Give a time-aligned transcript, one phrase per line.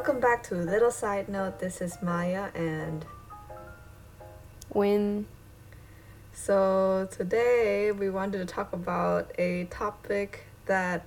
[0.00, 1.58] welcome back to Little Side Note.
[1.58, 3.04] This is Maya, and
[4.72, 5.26] Win.
[6.32, 11.04] so today we wanted to talk about a topic that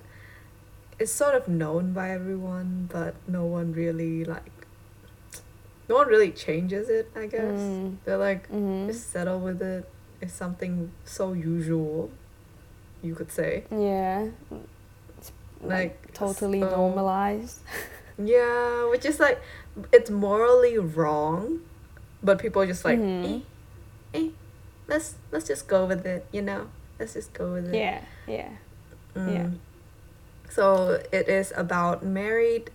[1.00, 4.52] is sort of known by everyone, but no one really like.
[5.88, 7.10] No one really changes it.
[7.16, 7.96] I guess Mm.
[8.04, 8.86] they're like mhm.
[8.86, 9.88] just settle with it.
[10.20, 12.12] It's something so usual,
[13.02, 13.64] you could say.
[13.72, 14.28] yeah,
[15.18, 17.58] it's like, Like, totally so- normalized.
[18.18, 19.40] Yeah, which is like
[19.92, 21.60] it's morally wrong,
[22.22, 23.42] but people are just like, Mhm.
[24.14, 24.28] eh, eh,
[24.86, 26.68] let's let's just go with it, you know.
[26.98, 27.74] Let's just go with it.
[27.74, 28.50] Yeah, yeah.
[29.16, 29.34] Mm.
[29.34, 29.48] yeah.
[30.48, 32.70] So it is about married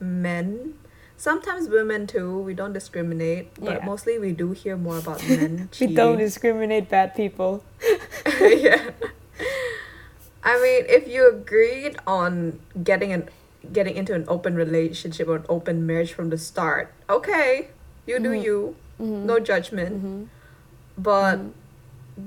[0.00, 0.74] men.
[1.16, 2.40] Sometimes women too.
[2.40, 3.86] We don't discriminate, but Yeah.
[3.86, 7.64] mostly we do hear more about men We don't discriminate bad people.
[8.40, 8.90] yeah.
[10.44, 13.30] I mean, if you agreed on getting an
[13.72, 17.68] getting into an open relationship or an open marriage from the start, okay,
[18.06, 18.44] you do Mhm.
[18.44, 19.24] you, Mhm.
[19.24, 20.02] no judgment.
[20.04, 20.28] Mhm.
[20.96, 21.52] But Mhm.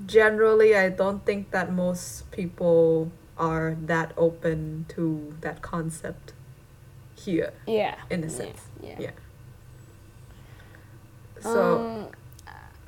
[0.07, 6.33] generally, I don't think that most people are that open to that concept
[7.15, 7.95] here, Yeah.
[8.09, 8.61] in a yeah, sense.
[8.81, 8.95] Yeah.
[8.99, 9.11] Yeah.
[11.39, 11.85] So,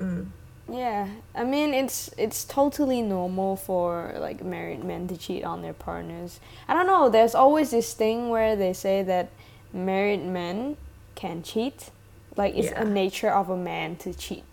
[0.00, 0.26] mm,
[0.70, 1.08] yeah.
[1.34, 6.40] I mean, it's it's totally normal for like married men to cheat on their partners.
[6.68, 7.08] I don't know.
[7.08, 9.30] There's always this thing where they say that
[9.72, 10.76] married men
[11.14, 11.90] can cheat,
[12.36, 12.82] like it's Yeah.
[12.82, 14.44] a nature of a man to cheat,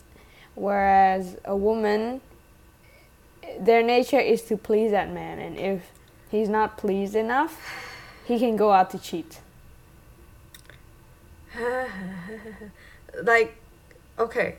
[0.56, 2.22] whereas a woman,
[3.60, 5.92] their nature is to please that man, and if
[6.30, 7.60] he's not pleased enough,
[8.26, 9.40] he can go out to cheat.
[13.24, 13.56] like,
[14.20, 14.56] okay,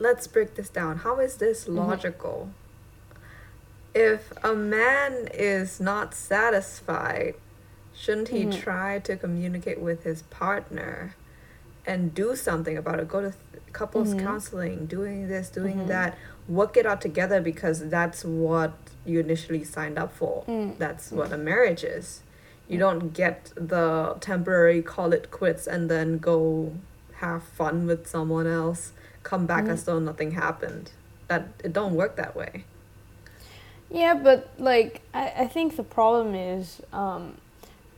[0.00, 0.96] let's break this down.
[0.98, 1.76] How is this Mhm.
[1.76, 2.50] logical?
[3.94, 7.34] If a man is not satisfied,
[7.94, 8.58] shouldn't he Mhm.
[8.60, 11.14] try to communicate with his partner
[11.86, 13.08] and do something about it?
[13.08, 14.20] Go to th- couples Mhm.
[14.20, 15.86] counseling, doing this, doing Mhm.
[15.88, 16.16] that,
[16.48, 18.72] work it out together because that's what
[19.04, 20.44] you initially signed up for.
[20.48, 20.76] Mm.
[20.78, 22.22] That's what a marriage is.
[22.68, 26.72] You don't get the temporary call it quits and then go
[27.16, 28.92] have fun with someone else,
[29.22, 29.70] come back Mhm.
[29.70, 30.90] as though nothing happened.
[31.28, 32.64] That it don't work that way.
[33.90, 37.36] Yeah, but like I, I think the problem is um,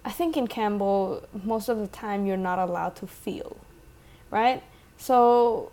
[0.05, 3.57] I think in Cambo most of the time you're not allowed to feel,
[4.31, 4.63] right?
[4.99, 5.71] So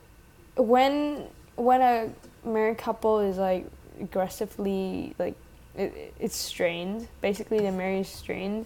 [0.56, 2.10] when when a
[2.46, 3.66] married couple is like
[4.00, 5.36] aggressively like
[5.76, 8.66] it, it's strained, basically the marriage is strained,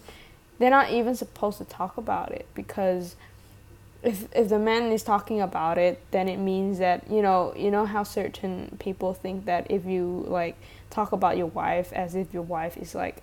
[0.59, 3.15] they're not even supposed to talk about it because
[4.03, 7.71] if if the man is talking about it, then it means that you know you
[7.71, 10.55] know how certain people think that if you like
[10.89, 13.17] talk about your wife as if your wife is like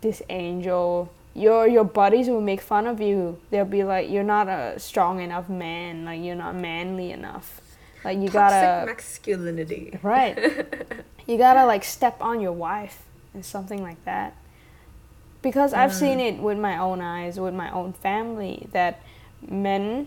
[0.00, 3.38] this angel, your your buddies will make fun of you.
[3.50, 7.60] They'll be like, you're not a strong enough man, like you're not manly enough,
[8.04, 9.98] like you Toxic gotta masculinity.
[10.02, 10.38] right,
[11.26, 13.02] you gotta like step on your wife
[13.34, 14.34] and something like that.
[15.42, 15.94] Because I've Mm.
[15.94, 19.00] seen it with my own eyes, with my own family, that
[19.46, 20.06] men,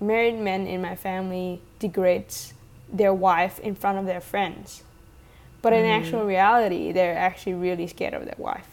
[0.00, 2.54] married men in my family, degrades
[2.92, 4.82] their wife in front of their friends.
[5.62, 5.98] But in Mm.
[5.98, 8.66] actual reality, they're actually really scared of their wife.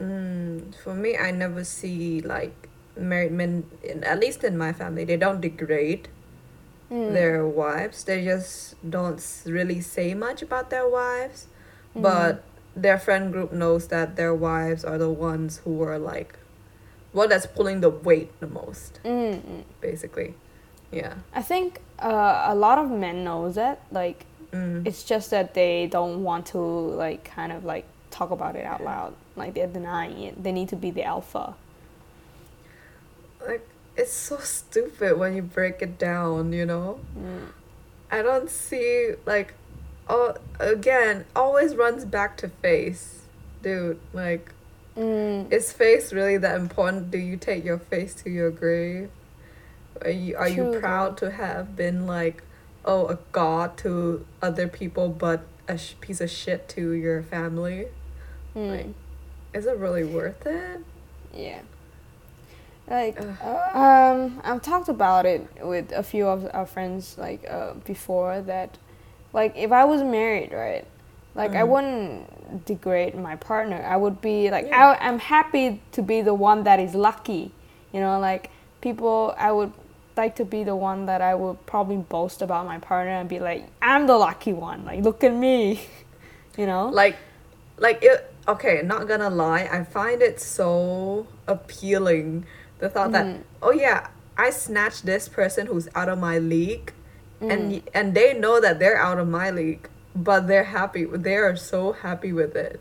[0.00, 3.64] Mm, for me, I never see like married men.
[3.82, 6.08] In, at least in my family, they don't degrade
[6.90, 7.12] Mm.
[7.12, 8.02] their wives.
[8.04, 11.46] They just don't really say much about their wives.
[11.94, 12.02] Mm.
[12.02, 12.42] but
[12.76, 16.38] their friend group knows that their wives are the ones who are like
[17.12, 19.62] well that's pulling the weight the most Mm, mm.
[19.80, 20.34] basically
[20.92, 23.82] yeah I think uh, a lot of men knows that.
[23.92, 24.86] Like, mm.
[24.86, 28.82] it's just that they don't want to like kind of like talk about it out
[28.82, 29.12] loud.
[29.36, 30.42] Like they're denying it.
[30.42, 31.54] They need to be the alpha.
[33.46, 33.66] like
[33.96, 37.48] it's so stupid when you break it down you know Mm.
[38.10, 39.54] i don't see like
[40.08, 43.22] oh again always runs back to face
[43.62, 44.52] dude like
[44.96, 45.52] Mm.
[45.52, 49.08] is face really that important do you take your face to your grave
[50.02, 52.42] are you are you proud to have been like
[52.84, 57.86] oh a god to other people but a sh- piece of shit to your family
[58.56, 58.70] Mm.
[58.70, 58.86] like
[59.54, 60.80] is it really worth it
[61.32, 61.60] Yeah.
[62.88, 63.76] Like, Ugh.
[63.76, 68.78] um, I've talked about it with a few of our friends, like, uh, before that,
[69.32, 70.84] like, if I was married, right,
[71.36, 71.68] like, I Mm.
[71.68, 73.82] wouldn't degrade my partner.
[73.86, 74.96] I would be, like, Yeah.
[75.00, 77.52] I, I'm happy to be the one that is lucky,
[77.92, 78.50] you know, like,
[78.80, 79.72] people, I would
[80.16, 83.38] like to be the one that I would probably boast about my partner and be
[83.38, 85.80] like, I'm the lucky one, like, look at me,
[86.58, 86.88] you know?
[86.88, 87.16] like
[87.78, 92.44] like it okay not gonna lie i find it so appealing
[92.80, 93.42] The thought that Mhm.
[93.62, 96.92] oh yeah, I snatched this person who's out of my league,
[97.40, 97.50] Mm.
[97.52, 97.60] and
[97.94, 101.04] and they know that they're out of my league, but they're happy.
[101.04, 102.80] They are so happy with it.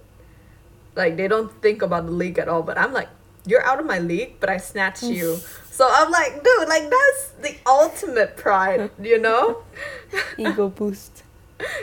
[0.96, 2.64] Like they don't think about the league at all.
[2.64, 3.10] But I'm like,
[3.46, 5.38] you're out of my league, but I snatched you.
[5.72, 9.64] So I'm like, dude, like that's the ultimate pride, you know?
[10.38, 11.24] ego boost.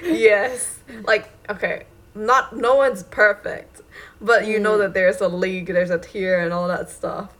[0.03, 0.79] yes.
[1.05, 1.85] Like, okay,
[2.15, 3.81] not no one's perfect,
[4.21, 4.79] but you know Mm.
[4.81, 7.33] that there's a league, there's a tier, and all that stuff.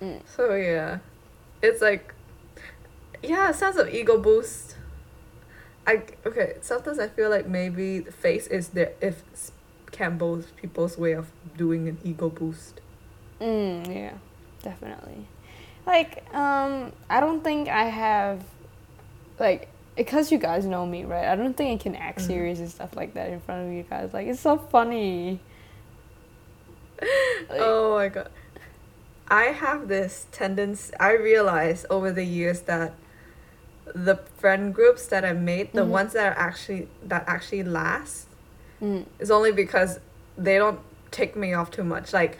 [0.00, 0.20] Mm.
[0.36, 0.98] So yeah,
[1.62, 2.14] it's like,
[3.22, 4.69] yeah, a sense of ego boost.
[5.86, 6.56] I okay.
[6.60, 9.22] Sometimes I feel like maybe the face is there if
[9.90, 12.80] Cambo's people's way of doing an ego boost.
[13.40, 14.12] Mm, yeah,
[14.62, 15.26] definitely.
[15.86, 18.44] Like, um, I don't think I have,
[19.38, 21.26] like, because you guys know me, right?
[21.26, 22.26] I don't think I can act Mhm.
[22.26, 24.12] serious and stuff like that in front of you guys.
[24.12, 25.40] Like, it's so funny.
[27.48, 28.30] Like, oh my god.
[29.28, 32.92] I have this tendency I realized over the years that
[33.94, 35.88] the friend groups that I made, the Mhm.
[35.88, 38.26] ones that are actually that actually last,
[38.80, 40.00] mm, is only because
[40.38, 42.12] they don't tick me off too much.
[42.12, 42.38] Like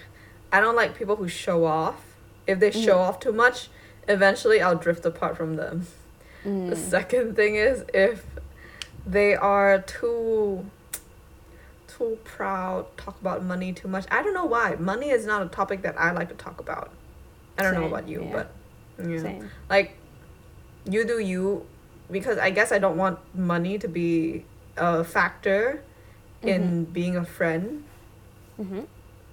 [0.52, 2.02] I don't like people who show off.
[2.46, 3.08] If they show Mhm.
[3.08, 3.68] off too much,
[4.08, 5.86] eventually I'll drift apart from them.
[6.44, 8.24] mm, The second thing is if
[9.06, 10.66] they are too
[11.86, 14.06] too proud, talk about money too much.
[14.10, 14.76] I don't know why.
[14.78, 16.90] Money is not a topic that I like to talk about.
[17.58, 18.32] I don't know about you, yeah.
[18.32, 18.50] but
[19.06, 19.18] yeah.
[19.22, 19.50] Same.
[19.68, 19.96] Like
[20.84, 21.66] you do you
[22.10, 24.44] because I guess I don't want money to be
[24.76, 25.82] a factor
[26.42, 27.84] in being a friend
[28.60, 28.80] Mm-hmm.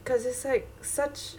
[0.04, 1.36] because it's like such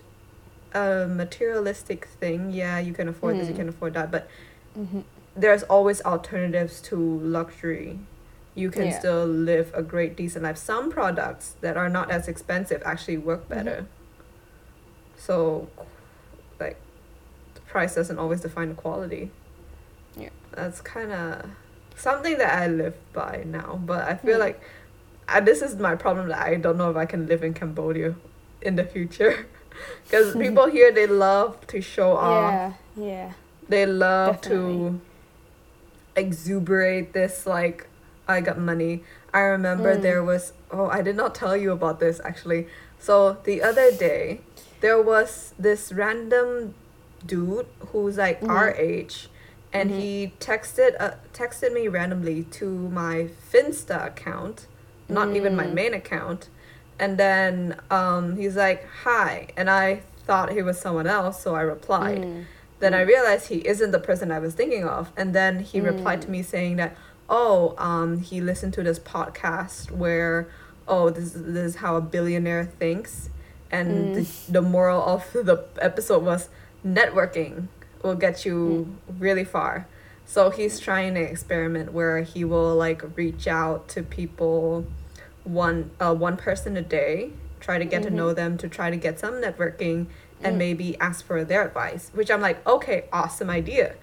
[0.75, 2.51] a materialistic thing.
[2.51, 3.59] Yeah, you can afford this, you Mm.
[3.59, 4.29] can afford that, but
[4.79, 5.01] Mm-hmm.
[5.35, 7.99] there's always alternatives to luxury.
[8.55, 8.99] You can Yeah.
[8.99, 10.59] still live a great, decent life.
[10.59, 13.55] Some products that are not as expensive actually work Mm-hmm.
[13.55, 13.87] better.
[15.17, 15.69] So,
[16.61, 16.77] like,
[17.55, 19.31] the price doesn't always define the quality.
[20.17, 20.31] Yeah.
[20.53, 21.47] That's kind of
[21.97, 23.81] something that I live by now.
[23.85, 24.41] But I feel Hmm.
[24.41, 24.61] like
[25.29, 28.15] I, this is my problem that I don't know if I can live in Cambodia
[28.63, 29.47] in the future.
[30.05, 33.33] Because people here, they love to show off Yeah, yeah.
[33.69, 34.75] they love Definitely.
[34.75, 35.01] to
[36.17, 37.87] exuberate this like
[38.27, 39.05] I got money.
[39.33, 40.03] I remember Mm.
[40.03, 42.67] there was oh I did not tell you about this actually.
[42.99, 44.41] So the other day
[44.81, 46.75] there was this random
[47.25, 48.51] dude who's like Mhm.
[48.51, 49.29] our age
[49.73, 49.99] and Mhm.
[50.01, 54.67] he texted uh, texted me randomly to my Finsta account,
[55.09, 55.75] not even my Mm.
[55.75, 56.49] main account.
[56.99, 61.63] And then um, he's like, "Hi," and I thought he was someone else, so I
[61.63, 62.23] replied.
[62.23, 62.45] Mm.
[62.81, 63.09] Then I Mm.
[63.09, 65.11] realized he isn't the person I was thinking of.
[65.17, 66.31] And then he replied to Mm.
[66.31, 66.97] me saying that,
[67.29, 70.47] oh, um, he listened to this podcast where,
[70.87, 73.31] oh, this, this is how a billionaire thinks.
[73.71, 74.15] And Mm.
[74.15, 76.49] the, the moral of the episode was
[76.87, 77.69] networking
[78.03, 79.21] will get you Mm.
[79.21, 79.87] really far.
[80.27, 84.85] So he's trying to experiment where he will like reach out to people
[85.45, 87.31] one uh, one person a day,
[87.61, 88.15] try to get to Mhm.
[88.15, 90.07] know them, to try to get some networking
[90.43, 90.59] and Mm.
[90.59, 93.95] maybe ask for their advice, which I'm like, okay, awesome idea.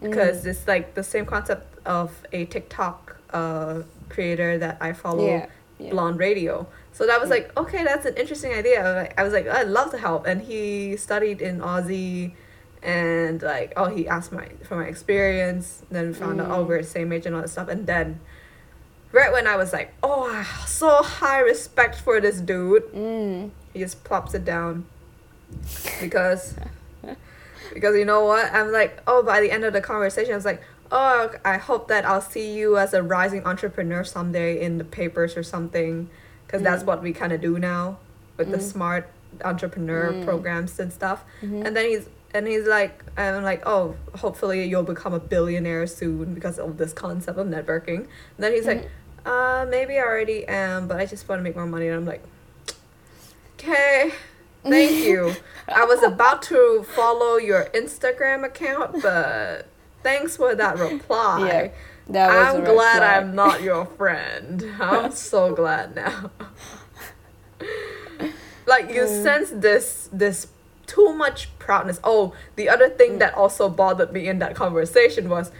[0.00, 0.50] Because Mm.
[0.50, 5.46] it's like the same concept of a TikTok uh, creator that I follow, yeah,
[5.78, 5.90] yeah.
[5.90, 6.66] Blonde Radio.
[6.92, 8.78] So that was like, okay, that's an interesting idea.
[8.80, 10.24] I was like, I was like, I'd love to help.
[10.26, 12.32] And he studied in Aussie
[12.84, 15.82] and like, oh, he asked my for my experience.
[15.90, 16.68] Then found out, oh, Mm.
[16.68, 17.68] we're the same age and all that stuff.
[17.68, 18.20] And then
[19.12, 23.50] right when I was like, oh, I so high respect for this dude, Mm.
[23.72, 24.84] he just plops it down
[26.00, 26.54] because
[27.72, 30.44] because you know what i'm like oh by the end of the conversation i was
[30.44, 30.60] like
[30.90, 35.36] oh i hope that i'll see you as a rising entrepreneur someday in the papers
[35.36, 36.08] or something
[36.46, 36.86] because that's Mm.
[36.86, 37.98] what we kind of do now
[38.36, 38.62] with the Mm.
[38.72, 39.08] smart
[39.44, 40.24] entrepreneur Mm.
[40.24, 41.66] programs and stuff Mhm.
[41.66, 46.34] and then he's and he's like i'm like oh hopefully you'll become a billionaire soon
[46.34, 48.82] because of this concept of networking and then he's like
[49.24, 49.62] Mhm.
[49.62, 52.04] uh maybe i already am but i just want to make more money and i'm
[52.04, 52.22] like
[53.56, 54.12] okay
[54.62, 55.34] thank you
[55.68, 59.66] i was about to follow your instagram account but
[60.02, 61.70] thanks for that reply
[62.08, 63.22] Yeah, that was i'm glad flag.
[63.22, 66.30] i'm not your friend i'm so glad now
[68.66, 69.22] like you Mm.
[69.22, 70.46] sense this this
[70.86, 73.18] too much proudness oh the other thing Mm.
[73.20, 75.50] that also bothered me in that conversation was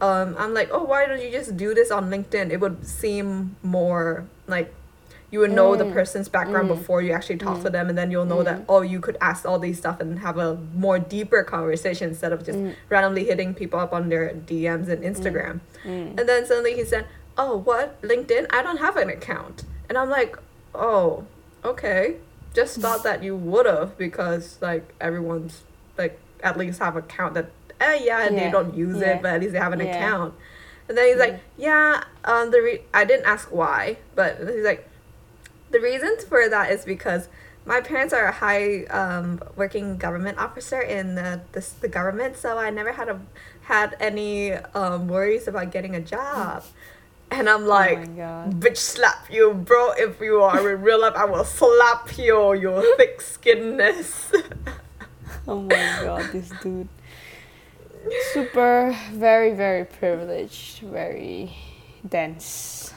[0.00, 3.56] um i'm like oh why don't you just do this on linkedin it would seem
[3.62, 4.72] more like
[5.30, 5.94] you would know the Mm.
[5.94, 6.76] person's background Mm.
[6.76, 7.72] before you actually talk to Mm.
[7.72, 8.64] them and then you'll know that Mm.
[8.68, 12.44] oh you could ask all these stuff and have a more deeper conversation instead of
[12.44, 12.74] just Mm.
[12.90, 16.18] randomly hitting people up on their dms and instagram Mm.
[16.20, 17.06] and then suddenly he said,
[17.38, 17.98] Oh, what?
[18.02, 18.44] LinkedIn?
[18.50, 19.64] I don't have an account.
[19.88, 20.36] And I'm like,
[20.74, 21.24] Oh,
[21.64, 22.16] okay.
[22.54, 25.62] Just thought that you would have because, like, everyone's
[25.96, 29.22] like at least have an account that eh yeah, they Yeah, don't use yeah, it
[29.22, 29.94] but at least they have an yeah.
[29.96, 30.34] account
[30.88, 34.88] and then he's like yeah um the re- i didn't ask why but he's like
[35.70, 37.28] the reason for that is because
[37.64, 42.58] my parents are a high um, working government officer in the, the the government, so
[42.58, 43.20] I never had a
[43.62, 46.64] had any um, worries about getting a job.
[47.32, 49.92] And I'm like, oh bitch, slap you, bro.
[49.96, 54.32] If you are in real life, I will slap you, your thick skinness.
[55.48, 55.74] Oh my
[56.04, 56.86] god, this dude.
[58.32, 61.56] Super, very, very privileged, very
[62.08, 62.94] dense.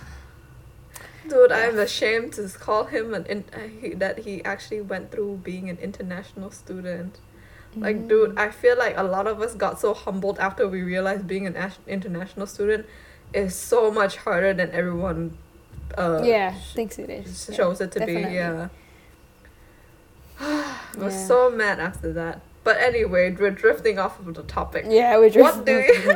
[1.28, 5.38] Dude, I'm ashamed to call him an in- uh, he, that he actually went through
[5.44, 7.18] being an international student.
[7.76, 11.26] Like, dude, I feel like a lot of us got so humbled after we realized
[11.26, 12.86] being an ash- international student
[13.34, 15.38] is so much harder than everyone.
[15.98, 17.48] Uh, yeah, thinks it is.
[17.50, 18.30] Yeah, shows it to definitely.
[18.30, 18.36] be.
[18.36, 18.68] Yeah.
[20.40, 21.26] I was Yeah.
[21.28, 22.42] so mad after that.
[22.64, 24.86] But anyway, we're drifting off of the topic.
[24.90, 26.16] Yeah, we just What do you,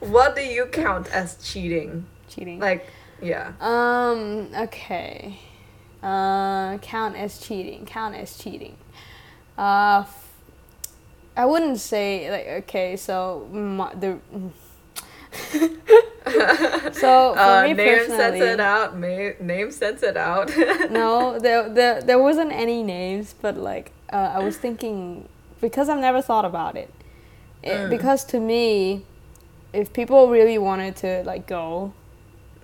[0.08, 2.06] what do you count as cheating?
[2.28, 2.58] cheating.
[2.58, 2.86] Like,
[3.22, 3.52] yeah.
[3.60, 4.48] Um.
[4.56, 5.38] Okay.
[6.02, 7.86] Uh, count as cheating.
[7.86, 8.76] Count as cheating.
[9.56, 10.32] Uh, f-
[11.36, 12.96] I wouldn't say like okay.
[12.96, 14.18] So my, the.
[16.92, 18.94] so for uh, me name personally, it out.
[18.94, 20.50] Ma- name it out.
[20.90, 25.28] no, there, there there wasn't any names, but like uh, I was thinking
[25.60, 26.92] because I've never thought about it.
[27.62, 27.90] it Mm.
[27.90, 29.04] Because to me,
[29.72, 31.92] if people really wanted to like go,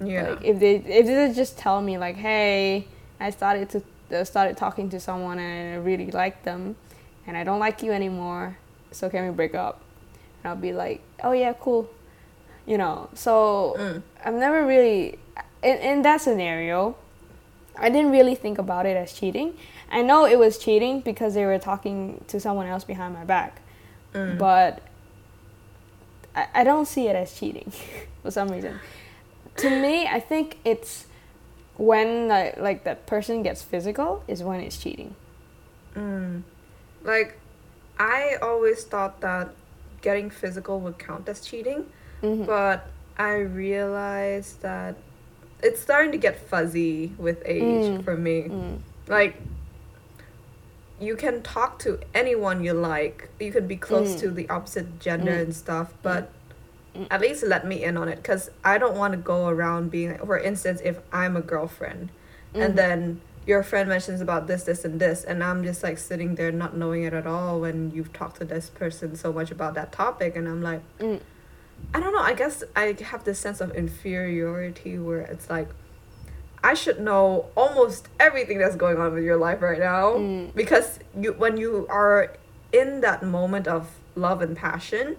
[0.03, 0.31] yeah.
[0.31, 2.87] like if they if they just tell me like, hey,
[3.21, 6.77] I started to uh, started talking to someone and I really liked them,
[7.27, 8.59] and I don't like you anymore,
[8.91, 9.81] so can we break up?
[10.43, 11.89] And I'll be like, oh yeah, cool,
[12.67, 13.09] you know.
[13.15, 14.03] So Mm.
[14.25, 15.19] I've never really
[15.63, 16.97] in in that scenario.
[17.77, 19.55] I didn't really think about it as cheating.
[19.91, 23.61] I know it was cheating because they were talking to someone else behind my back,
[24.15, 24.39] Mm.
[24.39, 24.81] but
[26.37, 27.73] I, I don't see it as cheating
[28.23, 28.79] for some reason.
[29.57, 31.07] To me, I think it's
[31.77, 35.15] when like, like that person gets physical is when it's cheating.
[35.97, 36.43] Mm.
[37.03, 37.39] Like,
[37.99, 39.49] I always thought that
[40.01, 41.87] getting physical would count as cheating,
[42.25, 42.47] Mhm.
[42.47, 42.87] but
[43.19, 44.97] I realized that
[45.63, 47.63] it's starting to get fuzzy with age
[48.01, 48.05] Mm.
[48.05, 48.49] for me.
[48.49, 48.79] Mm.
[49.09, 49.37] Like,
[51.01, 53.29] you can talk to anyone you like.
[53.41, 54.21] You can be close Mm.
[54.21, 55.43] to the opposite gender Mm.
[55.43, 56.31] and stuff, but
[56.95, 57.07] Mm.
[57.11, 60.17] at least let me in on it because I don't want to go around being,
[60.19, 62.11] for instance, if I'm a girlfriend
[62.55, 62.61] Mhm.
[62.65, 66.35] and then your friend mentions about this, this, and this, and I'm just like sitting
[66.37, 69.75] there not knowing it at all when you've talked to this person so much about
[69.75, 71.21] that topic, and I'm like, Mm.
[71.93, 72.21] I don't know.
[72.21, 75.69] I guess I have this sense of inferiority where it's like,
[76.63, 80.55] I should know almost everything that's going on with your life right now Mm.
[80.55, 82.33] because you when you are
[82.73, 85.17] in that moment of love and passion,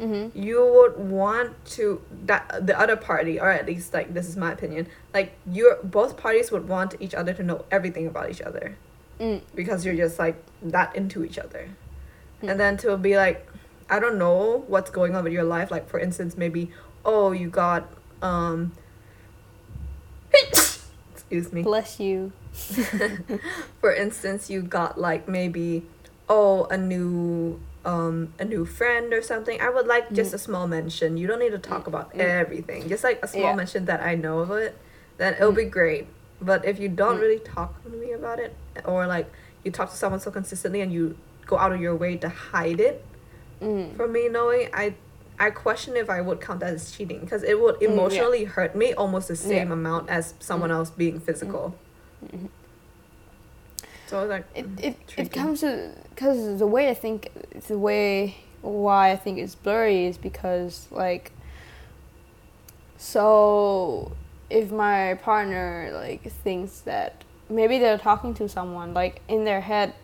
[0.00, 0.30] Mhm.
[0.34, 4.52] you would want to that the other party or at least like this is my
[4.52, 8.76] opinion like you both parties would want each other to know everything about each other
[9.20, 9.40] Mm.
[9.56, 11.68] because you're just like that into each other
[12.42, 12.50] Mm.
[12.50, 13.47] and then to be like
[13.90, 16.70] i don't know what's going on with your life like for instance maybe
[17.04, 17.88] oh you got
[18.22, 18.72] um
[21.12, 22.32] excuse me Bless you.
[23.80, 25.84] for instance you got like maybe
[26.28, 30.34] oh a new um a new friend or something i would like just Mm.
[30.34, 32.20] a small mention you don't need to talk about Mm.
[32.20, 33.54] everything just like a small Yeah.
[33.54, 34.76] mention that i know of it
[35.18, 35.56] then it'll Mm.
[35.56, 36.06] be great
[36.40, 37.20] but if you don't Mm.
[37.20, 38.54] really talk to me about it
[38.84, 39.30] or like
[39.62, 41.16] you talk to someone so consistently and you
[41.46, 43.04] go out of your way to hide it
[43.60, 43.96] Mm.
[43.96, 44.94] from me knowing i
[45.40, 47.88] i question if i would count that as cheating because it would Mm, yeah.
[47.88, 49.72] emotionally hurt me almost the same Yeah.
[49.72, 50.74] amount as someone Mm.
[50.74, 51.74] else being physical
[52.24, 52.48] Mhm.
[54.06, 57.30] so like it mm, it, it comes to because the way I think
[57.68, 61.32] the way why I think it's blurry is because like
[62.96, 64.12] so
[64.50, 69.94] if my partner like thinks that maybe they're talking to someone like in their head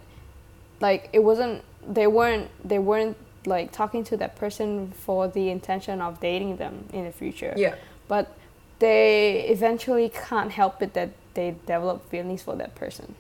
[0.81, 6.01] like it wasn't they weren't they weren't like talking to that person for the intention
[6.01, 7.75] of dating them in the future yeah
[8.09, 8.37] but
[8.79, 13.15] they eventually can't help it that they develop feelings for that person.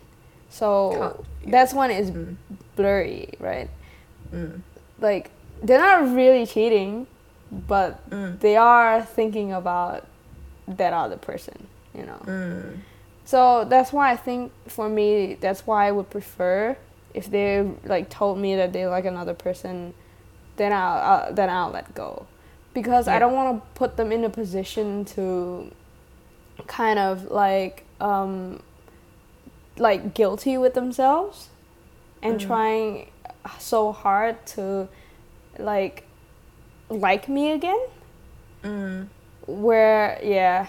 [0.51, 1.51] So yeah.
[1.51, 2.37] that's when it's Mm,
[2.77, 3.69] blurry, right?
[4.33, 4.61] mm,
[5.01, 5.31] Like
[5.63, 7.07] they're not really cheating,
[7.51, 10.07] but mm, they are thinking about
[10.69, 12.21] that other person, you know.
[12.27, 12.79] mm.
[13.25, 16.77] So that's why I think for me, that's why I would prefer
[17.15, 19.95] if they like told me that they like another person,
[20.57, 22.27] then I'll, I'll then I'll let go,
[22.73, 25.71] because I don't want to put them in a position to
[26.67, 28.63] kind of like um
[29.77, 31.49] like guilty with themselves
[32.23, 32.47] and Mm.
[32.47, 33.11] trying
[33.59, 34.89] so hard to
[35.59, 36.05] like
[36.89, 37.81] like me again.
[38.63, 39.09] Mm.
[39.47, 40.69] Where yeah,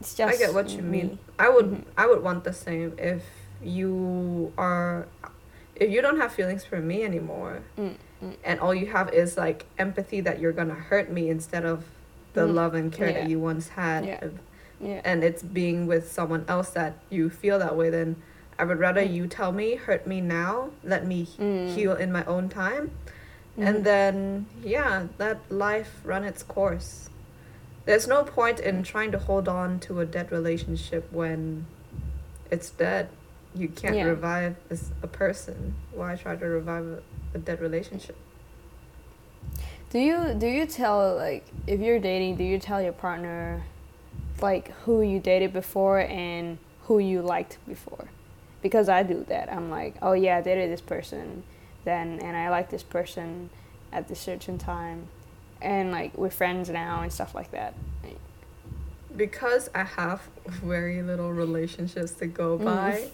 [0.00, 1.02] it's just I get what you me.
[1.02, 1.18] mean.
[1.38, 1.84] I would Mhm.
[1.96, 3.22] I would want the same if
[3.62, 5.06] you are
[5.76, 8.34] if you don't have feelings for me anymore Mm, mm.
[8.44, 11.84] and all you have is like empathy that you're gonna hurt me instead of
[12.34, 12.54] the Mm.
[12.54, 13.20] love and care Yeah.
[13.20, 14.24] that you once had Yeah.
[14.80, 15.00] Yeah.
[15.04, 18.16] and it's being with someone else that you feel that way then
[18.58, 19.12] I would rather Mm.
[19.14, 21.74] you tell me hurt me now let me Mm.
[21.74, 22.90] heal in my own time
[23.56, 27.08] and then yeah let life run its course
[27.86, 31.66] there's no point in trying to hold on to a dead relationship when
[32.50, 33.08] it's dead
[33.54, 34.04] you can't Yeah.
[34.04, 37.02] revive as a person why try to revive a,
[37.34, 38.16] a dead relationship
[39.90, 43.62] Do you do you tell like if you're dating, do you tell your partner
[44.42, 48.04] like who you dated before and who you liked before?
[48.62, 49.50] Because I do that.
[49.50, 51.42] I'm like, oh yeah, I dated this person,
[51.84, 53.48] then and I like this person
[53.92, 55.06] at this certain time,
[55.62, 57.72] and like we're friends now and stuff like that.
[59.16, 60.20] because i have
[60.62, 63.08] very little relationships to go Mm.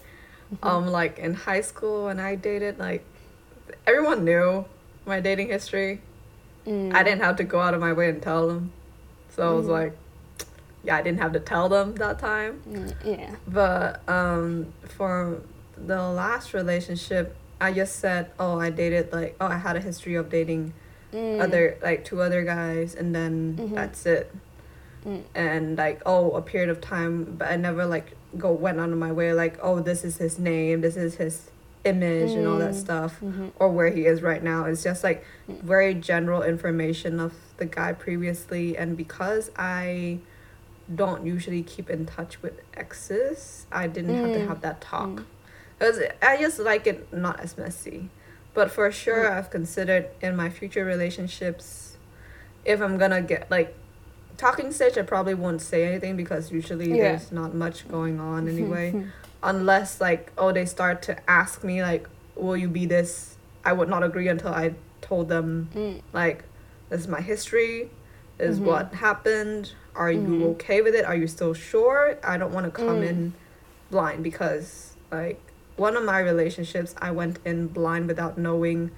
[0.62, 3.04] um like in high school when i dated like
[3.86, 4.64] everyone knew
[5.06, 6.00] my dating history
[6.66, 6.94] Mm.
[6.94, 8.72] I didn't have to go out of my way and tell them.
[9.28, 9.70] So I was Mhm.
[9.80, 9.92] like,
[10.82, 12.62] yeah, I didn't have to tell them that time.
[12.66, 13.34] Mm, yeah.
[13.46, 15.42] But um, for
[15.76, 20.14] the last relationship, I just said, oh, I dated like, oh, I had a history
[20.14, 20.72] of dating
[21.12, 21.38] Mm.
[21.42, 23.74] other like two other guys, and then Mhm.
[23.74, 24.34] that's it.
[25.06, 25.22] Mm.
[25.34, 28.98] And like, oh, a period of time, but I never like go went out of
[28.98, 31.50] my way like, oh, this is his name, this is his
[31.84, 32.80] image, and all that Mm.
[32.80, 33.50] stuff Mhm.
[33.58, 34.64] or where he is right now.
[34.64, 35.60] It's just like Mm.
[35.60, 38.76] very general information of the guy previously.
[38.76, 40.18] And because I
[40.94, 44.48] don't usually keep in touch with exes, I didn't have to Mm.
[44.48, 45.08] have that talk.
[45.10, 45.24] Mm.
[45.78, 48.08] Because I just like it not as messy.
[48.54, 49.32] But for sure, Mm.
[49.36, 51.96] I've considered in my future relationships,
[52.64, 53.74] if I'm gonna get like
[54.36, 57.10] talking stage, I probably won't say anything because usually Yeah.
[57.10, 59.04] there's not much going on anyway
[59.42, 63.88] unless like oh they start to ask me like will you be this i would
[63.90, 66.00] not agree until i told them Mm.
[66.14, 66.44] like
[66.88, 67.90] this is my history
[68.38, 68.64] this is Mhm.
[68.64, 70.42] what happened are you Mhm.
[70.52, 73.08] okay with it are you still sure i don't want to come Mm.
[73.10, 73.32] in
[73.90, 75.38] blind because like
[75.76, 78.90] one of my relationships i went in blind without knowing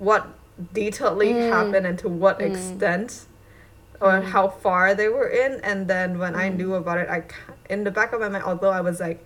[0.00, 0.26] what
[0.74, 1.50] detailedly Mm.
[1.50, 2.46] happened and to what Mm.
[2.50, 3.26] extent
[4.00, 4.24] or Mm.
[4.24, 6.56] how far they were in and then when i Mm.
[6.56, 7.22] knew about it i
[7.68, 9.24] in the back of my mind although i was like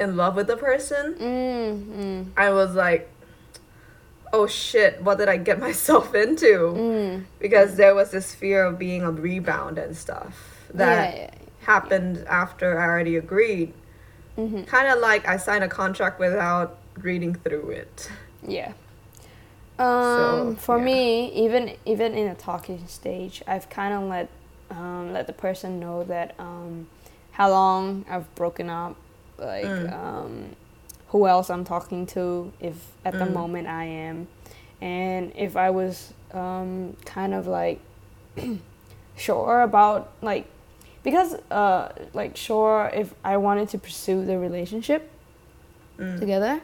[0.00, 1.84] in love with the person Mm.
[2.00, 2.26] Mm.
[2.36, 3.08] i was like
[4.32, 7.24] oh shit what did i get myself into Mm.
[7.38, 11.30] because there was this fear of being a rebound and stuff that yeah, yeah.
[11.66, 13.72] happened after i already agreed
[14.36, 14.66] Mhm.
[14.66, 18.10] kind of like i signed a contract without reading through it
[18.46, 18.72] Yeah.
[19.78, 20.84] Um, So, for yeah.
[20.84, 24.28] me, even even in a talking stage, I've kind of let
[24.70, 26.86] um, let the person know that um,
[27.32, 28.96] how long I've broken up,
[29.38, 29.92] like Mm.
[29.92, 30.56] um,
[31.08, 33.32] who else I'm talking to, if at the Mm.
[33.32, 34.26] moment I am,
[34.80, 37.80] and if I was um, kind of like
[39.16, 40.46] sure about like
[41.02, 45.10] because uh, like sure if I wanted to pursue the relationship
[45.98, 46.18] Mm.
[46.18, 46.60] together.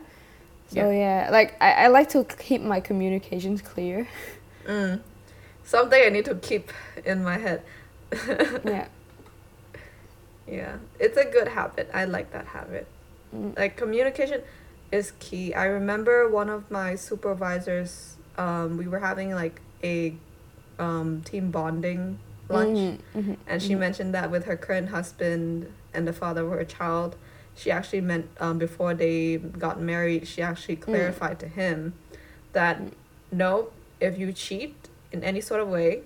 [0.69, 4.09] So yeah, like I, I like to keep my communications clear.
[4.67, 5.01] Mm.
[5.63, 6.73] something i need to keep
[7.05, 7.63] in my head
[8.65, 8.87] yeah.
[10.47, 12.87] yeah it's a good habit i like that habit
[13.35, 13.59] Mm.
[13.59, 14.43] like communication
[14.93, 20.15] is key i remember one of my supervisors um, we were having like a
[20.79, 23.79] um, team bonding lunch Mhm, mhm, and she mhm.
[23.81, 27.17] mentioned that with her current husband and the father of her child
[27.57, 31.95] she actually meant um, before they got married she actually clarified to him
[32.53, 32.93] that Mm.
[33.33, 33.69] no
[34.01, 34.75] if you cheat
[35.13, 36.03] in any sort of way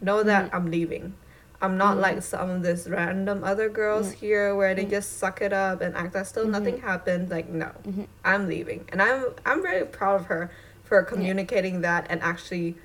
[0.00, 0.54] know that Mhm.
[0.54, 1.14] i'm leaving
[1.60, 2.00] i'm not Mhm.
[2.00, 4.14] like some of this random other girls Mm.
[4.14, 4.90] here where they Mm.
[4.90, 6.82] just suck it up and act as though nothing Mhm.
[6.90, 8.06] happened like no Mhm.
[8.24, 10.50] i'm leaving and i'm i'm very proud of her
[10.84, 12.76] for communicating that and actually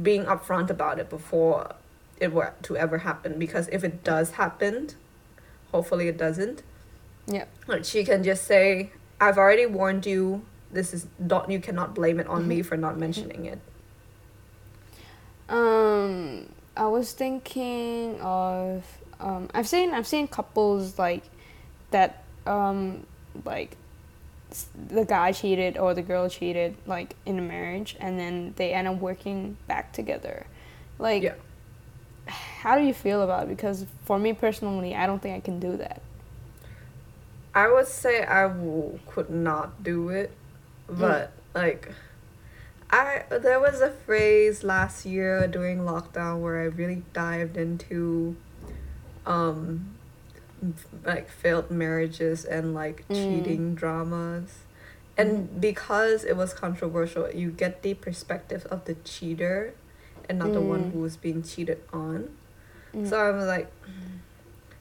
[0.00, 1.70] being upfront about it before
[2.20, 4.88] it were to ever happen because if it does happen
[5.72, 6.62] hopefully it doesn't
[7.26, 7.44] Yeah.
[7.66, 12.20] like she can just say i've already warned you this is don't you cannot blame
[12.20, 13.58] it on me for not mentioning it
[15.48, 18.84] Um, I was thinking of
[19.20, 21.22] um, I've seen I've seen couples like
[21.92, 23.06] that um
[23.44, 23.76] like
[24.88, 28.88] the guy cheated or the girl cheated like in a marriage and then they end
[28.88, 30.46] up working back together.
[30.98, 31.34] Like Yeah.
[32.26, 33.48] how do you feel about it?
[33.50, 36.02] Because for me personally, I don't think I can do that.
[37.56, 40.30] I would say i w- could not do it
[40.88, 41.90] but like
[42.88, 48.36] I there was a phrase last year during lockdown where I really dived into
[49.26, 49.96] um
[51.04, 53.14] like failed marriages and like Mm.
[53.18, 54.50] cheating dramas.
[55.18, 59.74] And because it was controversial, you get the perspective of the cheater
[60.28, 60.92] and not the one Mm.
[60.92, 62.36] who was being cheated on.
[62.94, 63.08] Mm.
[63.08, 63.66] So I'm like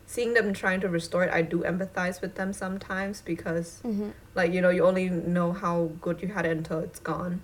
[0.07, 4.11] seeing them trying to restore it, I do empathize with them sometimes because Mhm.
[4.35, 7.41] like you know you only know how good you had it until it's gone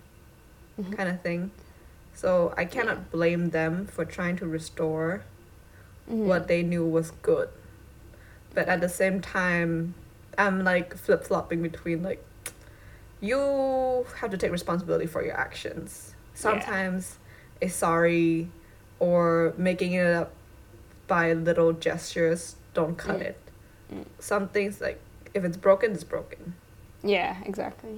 [0.80, 0.96] Mhm.
[0.96, 1.52] kind of thing
[2.14, 3.04] so i cannot Yeah.
[3.12, 5.24] blame them for trying to restore
[6.10, 6.26] Mhm.
[6.26, 7.50] what they knew was good
[8.54, 9.94] but at the same time
[10.38, 12.24] i'm like flip-flopping between like
[13.22, 17.18] you have to take responsibility for your actions sometimes
[17.62, 18.50] a sorry
[19.00, 20.32] or making it up
[21.12, 23.30] by little gestures don't cut Mm.
[23.32, 23.40] it
[23.94, 24.06] Mm.
[24.20, 25.00] some things like
[25.34, 26.54] if it's broken it's broken
[27.04, 27.96] Yeah, exactly.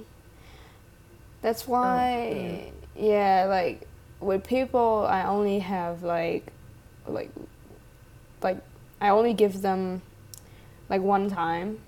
[1.42, 3.86] That's Oh, why, yeah, like
[4.20, 6.44] with people, I only have like,
[7.06, 7.30] like,
[8.42, 8.58] like
[9.00, 10.00] I only give them
[10.88, 11.78] like one time.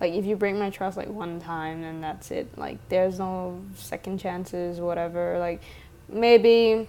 [0.00, 2.46] Like if you break my trust like one time, then that's it.
[2.56, 5.38] Like there's no second chances, whatever.
[5.40, 5.60] Like
[6.08, 6.88] maybe,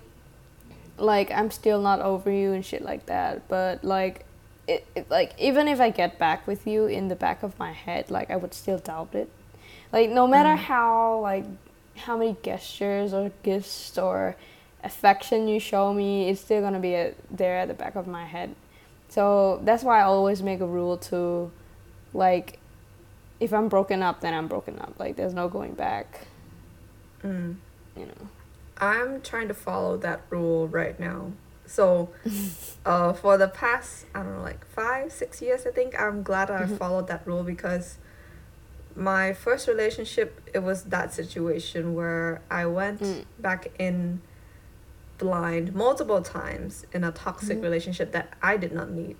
[0.97, 3.47] like I'm still not over you and shit like that.
[3.47, 4.25] But like,
[4.67, 7.71] it, it like even if I get back with you in the back of my
[7.71, 9.29] head, like I would still doubt it.
[9.91, 10.65] Like no matter Mm.
[10.65, 11.45] how like
[11.97, 14.36] how many gestures or gifts or
[14.84, 18.25] affection you show me, it's still gonna be at, there at the back of my
[18.25, 18.55] head.
[19.10, 21.51] So that's why I always make a rule to,
[22.13, 22.60] like,
[23.39, 24.93] if I'm broken up, then I'm broken up.
[24.99, 26.27] Like there's no going back.
[27.23, 27.55] mm.
[27.95, 28.29] You know.
[28.78, 31.32] I'm trying to follow that rule right now.
[31.66, 32.10] So,
[32.86, 36.50] uh, for the past, I don't know, like five, six years, I think, I'm glad
[36.52, 36.78] I Mhm.
[36.78, 37.98] followed that rule because
[38.96, 43.26] my first relationship, it was that situation where I went Mm.
[43.40, 44.22] back in
[45.18, 47.64] blind multiple times in a toxic Mhm.
[47.64, 49.18] relationship that I did not need.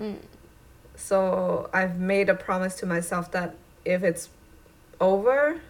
[0.00, 0.18] Mm.
[0.96, 4.28] So, I've made a promise to myself that if it's
[5.00, 5.60] over,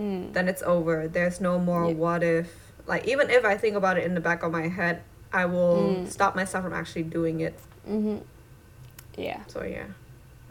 [0.00, 0.32] Mm.
[0.32, 1.06] then it's over.
[1.08, 1.92] There's no more Yeah.
[1.94, 2.72] what if.
[2.86, 5.76] Like even if I think about it in the back of my head, I will
[6.00, 6.08] Mm.
[6.10, 7.54] stop myself from actually doing it.
[7.88, 8.18] Mm-hmm.
[9.16, 9.40] Yeah.
[9.48, 9.86] So yeah.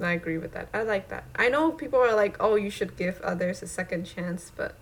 [0.01, 0.67] I agree with that.
[0.73, 1.25] I like that.
[1.35, 4.75] I know people are like, "Oh, you should give others a second chance," but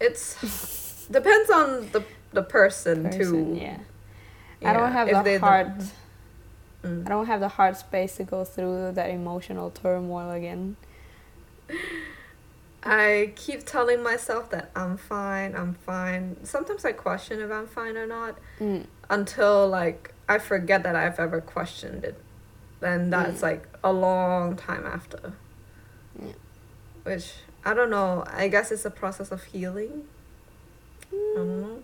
[0.00, 3.60] it's depends on the the person, Person, too.
[3.60, 3.78] yeah.
[4.64, 5.68] I don't have if the heart.
[6.82, 7.06] Mm.
[7.06, 10.76] I don't have the heart space to go through that emotional turmoil again.
[12.84, 16.36] I keep telling myself that I'm fine, I'm fine.
[16.44, 18.38] Sometimes I question if I'm fine or not.
[18.60, 18.86] Mm.
[19.10, 22.16] until like I forget that I've ever questioned it.
[22.80, 23.42] Then that's Mm.
[23.42, 25.34] like a long time after.
[26.20, 26.32] Yeah.
[27.04, 28.24] Which I don't know.
[28.26, 30.08] I guess it's a process of healing.
[31.12, 31.82] I don't know.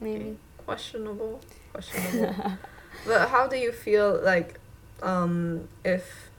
[0.00, 0.38] Maybe.
[0.64, 1.40] Questionable.
[1.72, 2.52] Questionable.
[3.06, 4.58] but how do you feel like
[5.02, 6.30] um if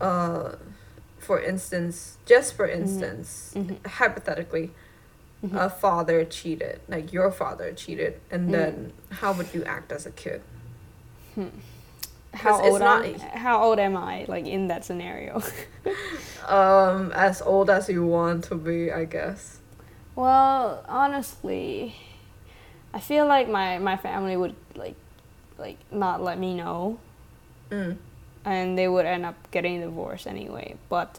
[0.00, 0.52] uh
[1.24, 3.76] for instance just for instance Mhm.
[3.86, 4.70] hypothetically
[5.44, 5.56] Mhm.
[5.56, 8.52] a father cheated, like your father cheated, and Mm.
[8.52, 10.42] then how would you act as a kid?
[12.34, 15.42] how 'cause it's old not am, how old am I like in that scenario?
[16.48, 19.60] Um, as old as you want to be, I guess.
[20.16, 21.94] well, honestly,
[22.92, 24.96] I feel like my my family would like
[25.58, 26.98] like not let me know
[27.70, 27.96] Mm,
[28.44, 30.76] and they would end up getting divorced anyway.
[30.88, 31.18] But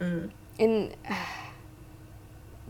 [0.00, 0.94] mm, in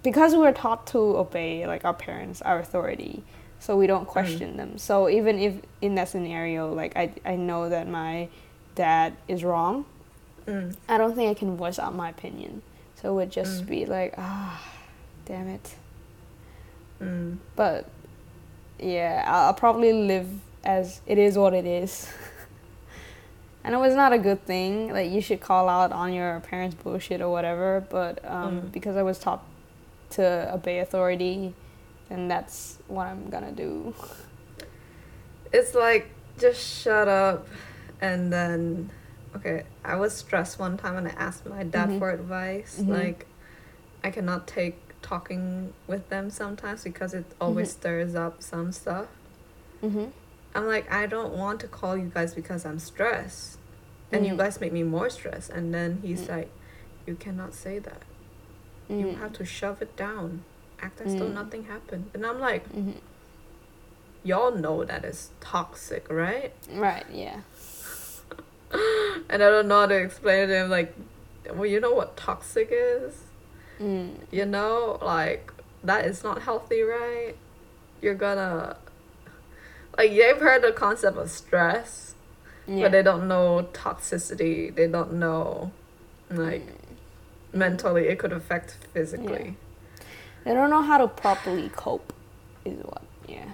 [0.02, 3.22] because we're taught to obey like our parents, our authority,
[3.60, 4.76] so we don't question them.
[4.78, 8.28] So even if in that scenario, like I I know that my
[8.74, 9.86] dad is wrong,
[10.46, 12.62] mm, I don't think I can voice out my opinion.
[13.00, 13.68] So it would just Mm.
[13.68, 14.62] be like, ah,
[15.26, 15.74] damn it.
[17.00, 17.36] mm.
[17.56, 17.86] But
[18.78, 20.28] yeah, I'll, I'll probably live
[20.64, 22.08] as it is what it is.
[23.64, 24.92] I it was not a good thing.
[24.92, 27.84] Like you should call out on your parents' bullshit or whatever.
[27.88, 28.72] But um, Mm.
[28.72, 29.42] because I was taught
[30.10, 31.54] to obey authority,
[32.08, 33.94] then that's what I'm gonna do.
[35.52, 37.46] It's like just shut up,
[38.00, 38.90] and then,
[39.36, 39.62] okay.
[39.84, 41.98] I was stressed one time, and I asked my dad Mhm.
[42.00, 42.80] for advice.
[42.82, 42.88] Mhm.
[42.88, 43.26] Like,
[44.02, 47.72] I cannot take talking with them sometimes because it always Mhm.
[47.72, 49.06] stirs up some stuff.
[50.54, 50.62] Mm-hmm.
[50.62, 53.58] I'm like, I don't want to call you guys because I'm stressed.
[54.12, 54.38] And you Mhm.
[54.38, 55.50] guys make me more stressed.
[55.50, 56.28] And then he's Mm.
[56.36, 56.50] like,
[57.06, 58.00] You cannot say that.
[58.88, 60.42] You have to shove it down.
[60.80, 61.34] Act as though Mm.
[61.34, 62.10] nothing happened.
[62.14, 62.92] And I'm like, hmm
[64.22, 66.54] Y'all know that is toxic, right?
[66.72, 67.04] Right.
[67.12, 67.40] Yeah.
[69.28, 70.70] And I don't know how to explain it to him.
[70.70, 70.94] Like,
[71.52, 73.24] well, you know what toxic is?
[73.78, 74.14] Mm.
[74.30, 77.34] You know, like that is not healthy, right?
[78.00, 78.76] You're gonna
[79.96, 82.14] like they've heard the concept of stress,
[82.66, 82.84] Yeah.
[82.84, 84.74] but they don't know toxicity.
[84.74, 85.72] They don't know
[86.30, 86.66] like
[87.52, 89.56] mentally it could affect physically.
[90.44, 92.12] They don't know how to properly cope,
[92.64, 93.02] is what.
[93.28, 93.50] Yeah.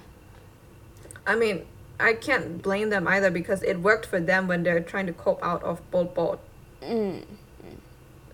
[1.27, 1.67] I mean,
[2.01, 5.39] I can't blame them either because it worked for them when they're trying to cope
[5.43, 6.41] out of Pol Pot.
[6.83, 7.25] Mm.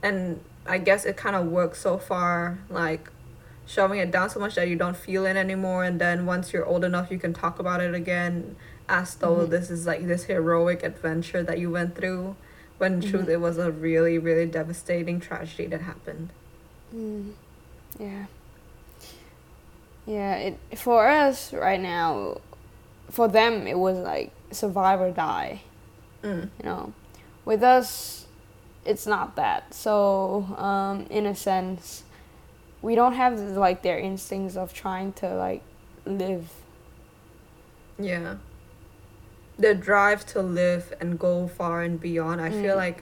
[0.03, 3.11] And I guess it kind of works so far, like
[3.67, 5.85] shoving it down so much that you don't feel it anymore.
[5.85, 8.57] And then once you're old enough, you can talk about it again
[8.89, 9.51] as though Mhm.
[9.51, 12.37] this is like this heroic adventure that you went through.
[12.79, 13.31] When in truth, Mhm.
[13.33, 16.29] it was a really, really devastating tragedy that happened.
[16.95, 17.33] Mm.
[17.99, 18.27] Yeah.
[20.07, 22.41] Yeah, it for us right now,
[23.11, 25.63] for them it was like survive or die.
[26.23, 26.51] Mm.
[26.59, 26.93] You know,
[27.45, 28.27] with us,
[28.85, 29.75] it's not that.
[29.75, 32.05] So, um, in a sense,
[32.87, 33.35] we don't have
[33.67, 35.63] like their instincts of trying to like
[36.05, 36.47] live.
[37.99, 38.37] Yeah.
[39.59, 42.41] The drive to live and go far and beyond.
[42.41, 42.85] I feel Mm.
[42.87, 42.99] like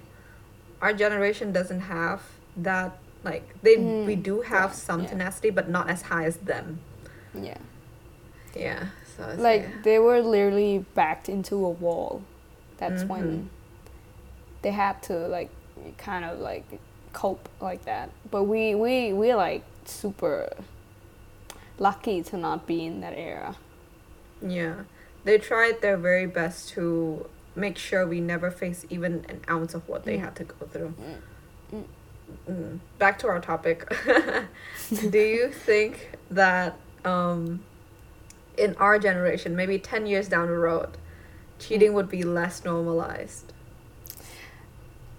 [0.81, 2.21] our generation doesn't have
[2.57, 2.91] that.
[3.31, 5.09] Like they, Mm, we do have yeah, some yeah.
[5.13, 6.67] tenacity, but not as high as them.
[7.49, 7.59] Yeah.
[8.55, 8.81] Yeah.
[9.17, 9.83] So it's like yeah.
[9.83, 12.23] they were literally backed into a wall
[12.81, 13.09] that's Mhm.
[13.13, 13.51] when
[14.63, 15.51] they had to like
[15.99, 16.65] kind of like
[17.13, 20.51] cope like that but we we we're like super
[21.79, 23.57] lucky to not be in that era
[24.43, 24.85] Yeah.
[25.25, 29.89] They tried their very best to make sure we never face even an ounce of
[29.89, 30.21] what they Mm.
[30.25, 30.93] had to go through.
[31.73, 31.85] Mm.
[32.51, 32.79] Mm.
[32.99, 33.79] Back to our topic.
[35.11, 37.61] Do you think that um,
[38.59, 40.91] in our generation, maybe 10 years down the road,
[41.59, 43.53] cheating would be less normalized?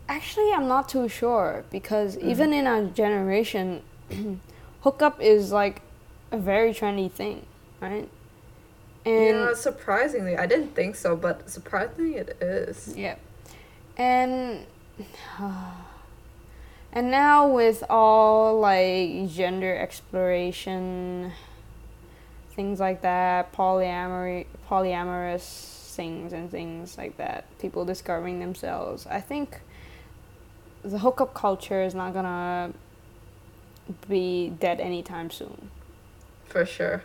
[0.07, 2.29] actually i'm not too sure because Mm.
[2.31, 3.81] even in our generation
[4.85, 5.81] hookup is like
[6.31, 7.45] a very trendy thing
[7.81, 8.07] right
[9.05, 10.35] and yeah, surprisingly.
[10.35, 12.95] I didn't think so, but surprisingly it is.
[12.97, 13.19] Yep.
[13.97, 14.65] And
[16.91, 21.31] and now with all like gender exploration
[22.53, 29.05] things like that, polyamory polyamorous things and things like that, people discovering themselves.
[29.05, 29.59] I think
[30.83, 32.73] the hookup culture is not gonna
[34.07, 35.69] be dead anytime soon.
[36.45, 37.03] For sure.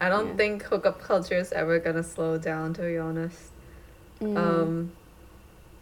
[0.00, 0.36] I don't Yeah.
[0.36, 3.50] think hookup culture is ever gonna slow down, to be honest.
[4.20, 4.36] Mm.
[4.36, 4.92] Um,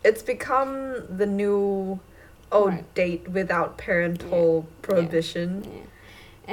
[0.04, 2.00] it's become the new,
[2.50, 2.94] oh, Right.
[2.94, 5.64] date without parental prohibition.
[5.64, 5.80] Yeah.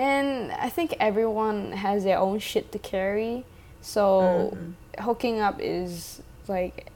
[0.01, 3.43] And I think everyone has their own shit to carry.
[3.81, 5.03] So Mhm.
[5.03, 6.91] hooking up is like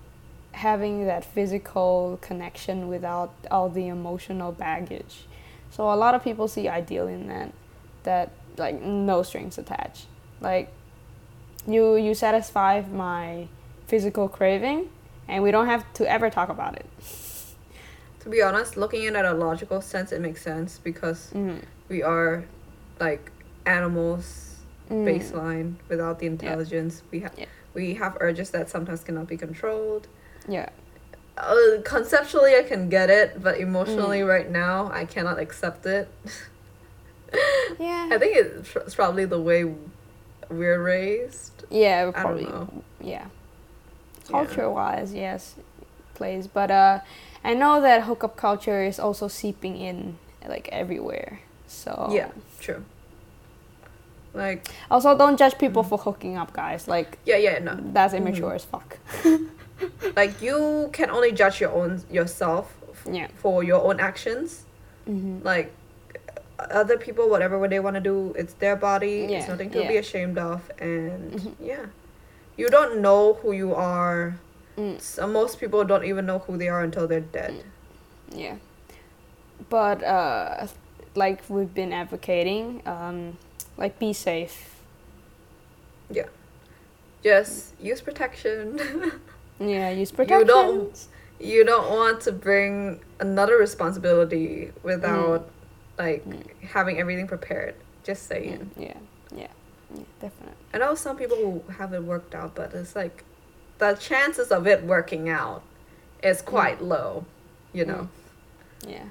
[0.52, 5.26] having that physical connection without all the emotional baggage.
[5.74, 7.52] So a lot of people see ideal in that
[8.04, 10.06] that like no strings attached.
[10.40, 10.72] Like
[11.66, 13.48] you you satisfy my
[13.88, 14.90] physical craving
[15.28, 16.86] and we don't have to ever talk about it.
[18.20, 21.62] To be honest, looking at it at a logical sense, it makes sense because Mm.
[21.90, 22.44] we are
[23.00, 23.32] like
[23.66, 24.50] animals
[24.92, 25.06] Mm.
[25.08, 27.02] baseline without the intelligence.
[27.12, 27.46] We have Yeah.
[27.74, 30.08] we have urges that sometimes cannot be controlled.
[30.48, 30.70] Yeah.
[31.38, 34.28] Uh, conceptually, I can get it, but emotionally, Mm.
[34.30, 36.08] right now, I cannot accept it.
[37.80, 38.10] Yeah.
[38.12, 39.66] I think it's, probably the way
[40.50, 41.64] we're raised.
[41.72, 42.44] Yeah, I don't probably.
[42.46, 42.84] know.
[43.02, 43.26] Yeah.
[44.30, 45.56] Culture wise, yes,
[46.14, 46.46] plays.
[46.48, 47.00] But uh,
[47.44, 50.18] I know that hookup culture is also seeping in
[50.48, 51.40] like everywhere.
[51.66, 52.84] So Yeah, true.
[54.36, 55.90] Like, Also, don't judge people Mm.
[55.90, 56.88] for hooking up, guys.
[56.88, 57.78] Like yeah, yeah, no.
[57.94, 59.00] that's immature as fuck.
[60.16, 63.28] Like, you can only judge your own yourself f- Yeah.
[63.36, 64.66] for your own actions.
[65.10, 65.44] Mm-hmm.
[65.44, 65.72] Like,
[66.60, 69.28] other people, whatever they want to do, it's their body.
[69.30, 71.54] Yeah, It's nothing to be ashamed of, and Mhm.
[71.60, 71.86] yeah,
[72.56, 74.38] you don't know who you are.
[74.78, 75.02] Mm.
[75.02, 77.64] So most people don't even know who they are until they're dead.
[78.32, 78.56] Yeah.
[79.70, 80.68] But uh,
[81.16, 83.38] like we've been advocating, um,
[83.78, 84.70] like be safe.
[86.10, 86.30] Yeah,
[87.24, 88.80] just use protection.
[89.60, 91.08] Yeah, use You don't-
[91.40, 95.50] you don't want to bring another responsibility without
[95.98, 96.44] like Mm.
[96.64, 97.76] having everything prepared.
[98.04, 98.72] Just saying.
[98.78, 98.98] Mm, yeah,
[99.36, 99.48] yeah,
[99.94, 100.56] yeah, definitely.
[100.74, 103.24] I know some people who have it worked out, but it's like
[103.78, 105.62] the chances of it working out
[106.24, 107.26] is quite low,
[107.74, 108.10] you know.
[108.88, 109.06] Yeah.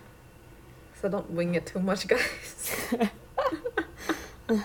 [1.00, 2.86] So don't wing it too much, guys.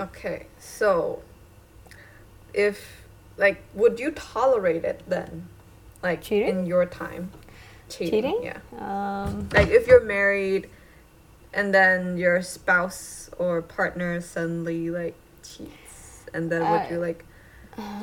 [0.00, 1.22] okay, so
[2.54, 3.01] if
[3.36, 5.48] like would you tolerate it then?
[6.02, 6.48] Like Cheating?
[6.48, 7.30] in your time?
[7.88, 8.22] cheating.
[8.22, 8.40] Cheating?
[8.42, 8.58] Yeah.
[8.78, 10.68] Um, Like if you're married
[11.52, 17.24] and then your spouse or partner suddenly like cheats and then would you like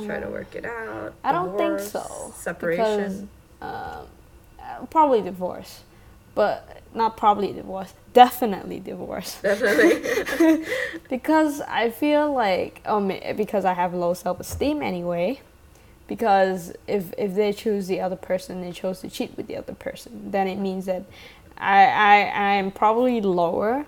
[0.05, 1.13] try to work it out?
[1.23, 3.29] I don't think so, Separation.
[3.61, 3.69] um,
[4.61, 5.81] uh, probably divorce,
[6.35, 7.93] but not probably divorce.
[8.13, 9.39] Definitely divorce.
[9.41, 10.65] Definitely.
[11.09, 15.41] because I feel like ma- because I have low self esteem anyway.
[16.07, 19.73] Because if if they choose the other person, they chose to cheat with the other
[19.75, 21.03] person, then it means that
[21.57, 23.85] I I I'm probably lower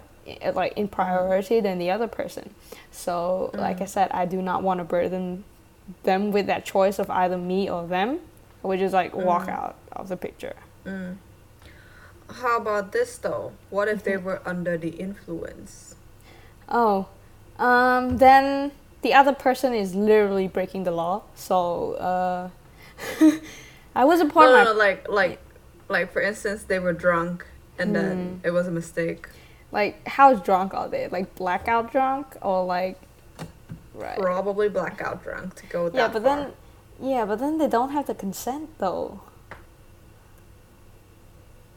[0.54, 2.54] like in priority than the other person.
[2.92, 5.44] So like I said, I do not want to burden
[6.04, 8.20] them with that choice of either me or them,
[8.62, 9.54] which is like walk Mm.
[9.58, 10.56] out of the picture.
[10.86, 11.16] Mm.
[12.34, 13.54] How about this though?
[13.70, 15.96] What if they were under the influence?
[16.70, 17.08] Oh,
[17.60, 21.24] um, then the other person is literally breaking the law.
[21.36, 22.50] So, uh,
[23.96, 25.40] I was a No, part no, of no, like like
[25.90, 27.46] like for instance, they were drunk
[27.78, 28.42] and then Mm.
[28.44, 29.28] it was a mistake.
[29.72, 31.08] like, how drunk are they?
[31.08, 33.00] Like blackout drunk or like,
[33.94, 34.20] right?
[34.20, 36.24] Probably blackout drunk to go that Yeah, but far.
[36.24, 36.54] then,
[37.02, 39.22] yeah, but then they don't have the consent though.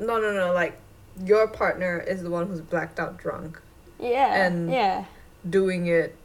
[0.06, 0.52] No, no, no.
[0.52, 0.78] Like
[1.24, 3.60] your partner is the one who's blacked out drunk,
[3.98, 5.04] Yeah, And- yeah.
[5.48, 6.16] doing it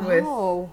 [0.00, 0.70] with oh,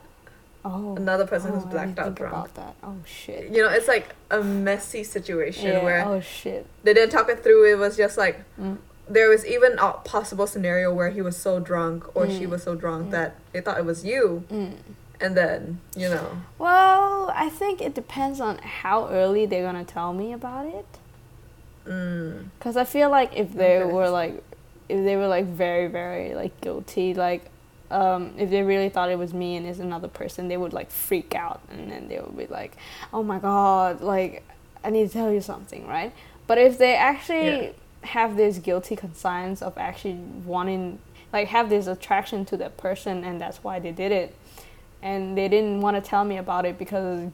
[0.66, 2.34] oh, another person oh, who's blacked out drunk.
[2.34, 2.76] about that.
[2.84, 3.50] Oh shit.
[3.52, 5.84] You know, it's like a messy situation Yeah.
[5.84, 6.66] where Oh shit.
[6.84, 7.72] they didn't talk it through.
[7.72, 8.78] It was just like Mm.
[9.08, 12.50] there was even a possible scenario where he was so drunk or she Mm.
[12.52, 13.12] was so drunk Mm.
[13.12, 14.74] that they thought it was you, Mm.
[15.20, 20.14] and then you know, Well, I think it depends on how early they're gonna tell
[20.14, 20.86] me about it.
[21.90, 23.92] Mm, Cause I feel like if they Okay.
[23.92, 24.44] were like,
[24.88, 27.44] if they were like very very like guilty, like,
[27.92, 30.92] um, if they really thought it was me and it's another person, they would like
[30.92, 32.78] freak out and then they would be like,
[33.14, 34.44] oh my god, like,
[34.84, 36.14] I need to tell you something, right?
[36.48, 37.72] But if they actually Yeah.
[38.04, 41.00] have this guilty conscience of actually wanting,
[41.34, 44.36] like, have this attraction to that person and that's why they did it,
[45.02, 47.34] and they didn't want to tell me about it because of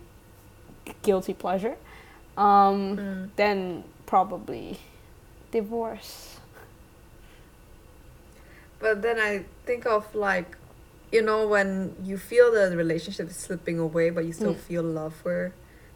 [1.02, 1.76] guilty pleasure,
[2.38, 3.30] um, mm.
[3.36, 4.80] then probably
[5.52, 6.38] divorce.
[8.80, 10.58] But then I think of like,
[11.12, 14.60] you know, when you feel the relationship is slipping away, but you still Mm.
[14.60, 15.54] feel love for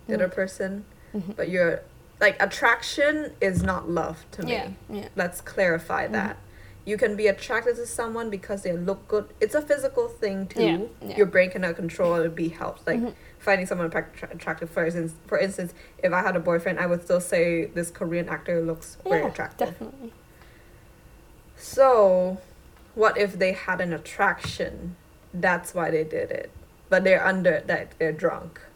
[0.07, 0.15] the Mm.
[0.15, 1.35] other person, Mhm.
[1.35, 1.81] but you're
[2.21, 4.51] like attraction is not love to me.
[4.53, 5.07] Yeah, yeah.
[5.15, 6.11] Let's clarify Mhm.
[6.13, 6.37] that.
[6.85, 9.25] You can be attracted to someone because they look good.
[9.39, 10.61] It's a physical thing too.
[11.01, 11.17] Yeah, yeah.
[11.17, 12.33] Your brain cannot control it.
[12.35, 12.87] Be helped.
[12.87, 13.13] Like Mhm.
[13.39, 14.69] Finding someone attractive.
[14.69, 15.73] For instance, for instance,
[16.03, 19.27] if I had a boyfriend, I would still say this Korean actor looks very yeah,
[19.29, 19.69] attractive.
[19.69, 20.13] definitely.
[21.57, 22.39] So,
[22.95, 24.95] what if they had an attraction?
[25.33, 26.51] That's why they did it.
[26.89, 28.59] But they're under that they're drunk.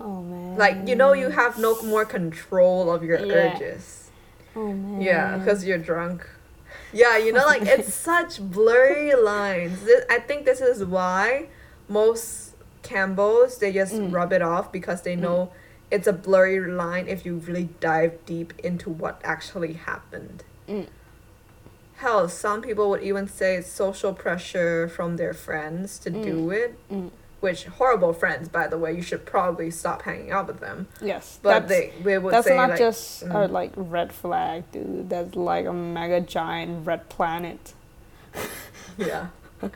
[0.00, 0.56] Oh man.
[0.56, 3.32] Like you know, you have no more control of your Yeah.
[3.34, 4.10] urges.
[4.56, 5.00] Oh man.
[5.00, 6.28] Yeah, because you're drunk.
[6.92, 9.84] Yeah, you know, like it's such blurry lines.
[9.84, 11.48] This, I think this is why
[11.88, 12.50] most
[12.82, 14.12] Cambos they just Mm.
[14.12, 15.20] rub it off because they Mm.
[15.20, 15.50] know
[15.90, 20.42] it's a blurry line if you really dive deep into what actually happened.
[20.68, 20.86] Mm.
[21.96, 26.74] Hell, some people would even say it's social pressure from their friends to do it,
[26.90, 27.10] Mm.
[27.40, 28.92] which horrible friends, by the way.
[28.92, 30.88] You should probably stop hanging out with them.
[31.00, 31.38] Yes.
[31.42, 33.50] But that's, they, they would that's say not like, just a mm.
[33.50, 35.08] like red flag, dude.
[35.10, 37.74] That's like a mega giant red planet.
[38.96, 39.26] yeah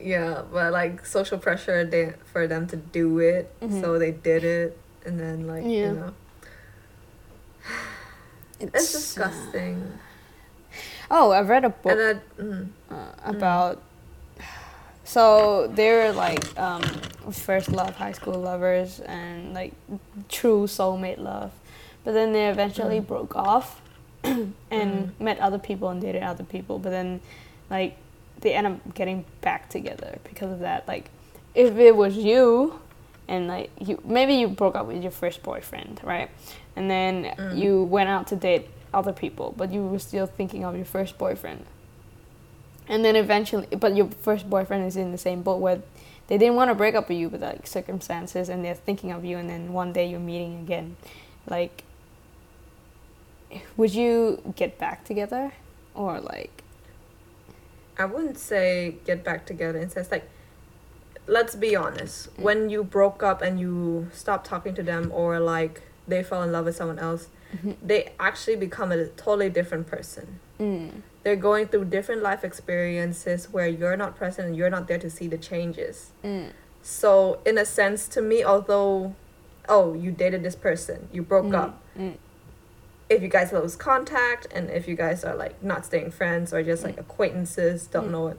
[0.00, 3.80] yeah but like social pressure they for them to do it Mhm.
[3.80, 4.76] so they did it
[5.06, 5.88] and then like Yeah.
[5.88, 6.14] you know
[8.60, 9.98] it's disgusting
[11.10, 11.96] Oh, I read a book.
[11.96, 13.80] then mm, uh, about
[15.04, 16.82] so they're like um,
[17.30, 19.72] first love high school lovers and like
[20.28, 21.52] true soulmate love
[22.04, 23.06] but then they eventually Mm.
[23.06, 23.80] broke off
[24.24, 25.10] and Mm.
[25.20, 27.20] met other people and dated other people but then
[27.70, 27.96] like
[28.44, 30.86] they end up getting back together because of that.
[30.86, 31.10] Like
[31.54, 32.78] if it was you
[33.26, 36.30] and like you maybe you broke up with your first boyfriend right?
[36.76, 37.58] And then Mm.
[37.58, 41.18] you went out to date other people but you were still thinking of your first
[41.18, 41.64] boyfriend.
[42.88, 45.80] And then eventually but your first boyfriend is in the same boat where
[46.26, 49.24] they didn't want to break up with you but like circumstances and they're thinking of
[49.24, 50.96] you and then one day you're meeting again.
[51.48, 51.82] Like
[53.76, 55.52] would you get back together?
[55.94, 56.63] Or like
[57.98, 60.28] i wouldn't say get back together in sense like
[61.26, 62.34] let's be honest.
[62.36, 62.42] Mm.
[62.42, 66.52] when you broke up and you stopped talking to them or like they fell in
[66.52, 67.28] love with someone else
[67.82, 70.40] they actually become a totally different person.
[70.58, 74.98] Mm, they're going through different life experiences where you're not present and you're not there
[74.98, 76.10] to see the changes.
[76.24, 76.50] Mm,
[76.82, 79.14] So, in a sense, to me, although
[79.68, 82.14] oh you dated this person you broke Mm, up mm,
[83.10, 86.62] if you guys lose contact and if you guys are like not staying friends or
[86.62, 87.00] just like Mm.
[87.00, 88.10] acquaintances don't Mm.
[88.12, 88.34] know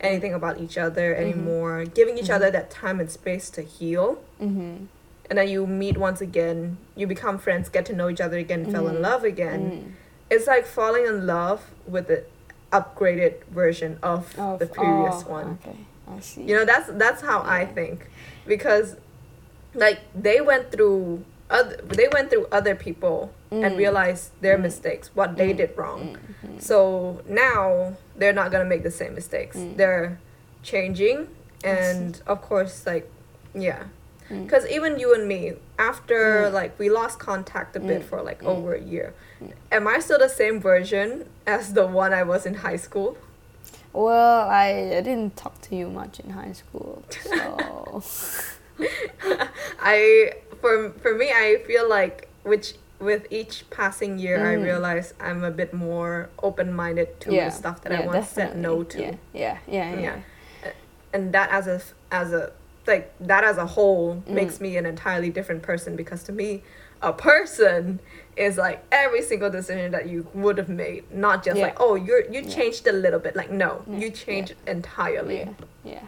[0.00, 1.18] anything about each other Mhm.
[1.20, 2.34] anymore giving each Mhm.
[2.36, 4.84] other that time and space to heal mm-hmm.
[5.28, 8.70] and then you meet once again you become friends get to know each other again
[8.72, 9.92] fell in love again Mm.
[10.30, 12.24] it's like falling in love with the
[12.72, 15.76] upgraded version of, Of- the previous oh, one Okay,
[16.16, 16.42] I see.
[16.42, 18.08] you know that's that's how i think
[18.46, 18.96] because
[19.74, 23.78] like they went through other they went through other people and Mm.
[23.78, 24.62] realized their Mm.
[24.62, 25.56] mistakes what they Mm.
[25.56, 26.18] did wrong.
[26.44, 26.62] Mm, mm.
[26.62, 29.56] so now they're not gonna make the same mistakes.
[29.56, 29.76] Mm.
[29.76, 30.18] they're
[30.62, 31.28] changing
[31.64, 33.08] and of course like
[33.54, 33.84] yeah.
[34.28, 38.74] Because even you and me after like we lost contact a bit for like over
[38.74, 39.14] a year
[39.72, 43.16] am i still the same version as the one i was in high school?
[43.94, 44.68] Well, I,
[44.98, 48.02] I didn't talk to you much in high school, so.
[49.80, 54.64] I for for me I feel like which with each passing year I Mm.
[54.64, 58.28] realize I'm a bit more open minded to yeah, the stuff that yeah, I once
[58.28, 58.98] said no to.
[58.98, 60.18] Yeah, yeah, yeah, yeah.
[61.12, 61.80] And that as a
[62.10, 62.52] as a
[62.86, 64.34] like that as a whole Mm.
[64.34, 66.62] makes me an entirely different person because to me
[67.00, 68.00] a person
[68.36, 72.24] is like every single decision that you would have made not just like oh you're
[72.34, 72.48] you Yeah.
[72.56, 75.52] changed a little bit like no you changed entirely Yeah,
[75.84, 76.06] yeah.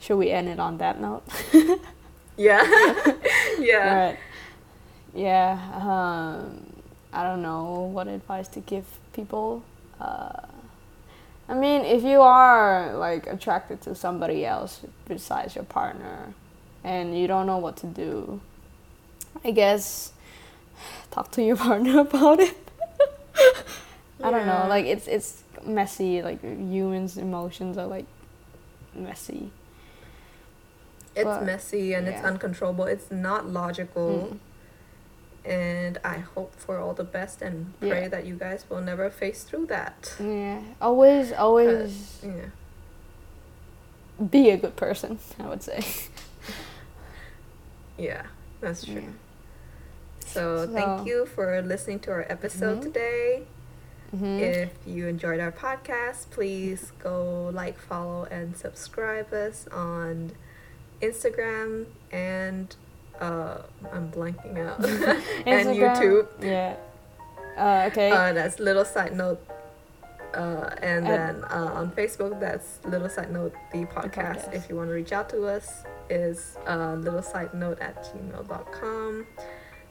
[0.00, 1.24] Should we end it on that note?
[2.36, 2.62] yeah
[3.58, 4.18] yeah Right.
[5.14, 5.58] Yeah.
[5.74, 6.66] Um,
[7.12, 9.64] I don't know what advice to give people.
[10.00, 10.42] Uh,
[11.48, 16.34] I mean, if you are like attracted to somebody else besides your partner,
[16.84, 18.40] and you don't know what to do,
[19.44, 20.12] I guess
[21.10, 22.56] talk to your partner about it.
[24.22, 24.66] I don't know.
[24.68, 26.22] Like it's it's messy.
[26.22, 28.06] Like humans' emotions are like
[28.94, 29.50] messy.
[31.18, 34.10] It's But, messy and it's uncontrollable it's not logical
[35.46, 35.50] Mm.
[35.50, 38.08] and i hope for all the best and pray Yeah.
[38.14, 40.60] that you guys will never face through that Yeah.
[40.80, 42.50] Always, always yeah
[44.30, 45.20] be a good person.
[45.38, 45.78] I would say.
[47.98, 48.22] yeah
[48.60, 49.10] that's true Yeah.
[50.34, 52.82] so, So- thank you for listening to our episode Mhm.
[52.82, 53.42] today
[54.14, 54.40] Mhm.
[54.40, 60.32] if you enjoyed our podcast please go like follow and subscribe us on
[61.02, 62.76] instagram and
[63.20, 63.58] uh
[63.92, 64.78] i'm blanking out
[65.46, 66.76] and youtube Yeah.
[67.56, 68.12] Uh, okay.
[68.12, 69.40] Uh, that's little side note.
[70.32, 74.46] Uh, and And- then uh, on Facebook, that's little side note the podcast.
[74.46, 74.54] podcast.
[74.54, 79.26] If you want to reach out to us, is uh, little side note at gmail.com.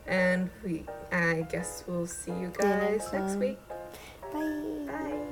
[0.08, 3.60] And we, I guess we'll see you See you guys next next week.
[4.32, 4.88] Bye.
[4.88, 5.27] Bye.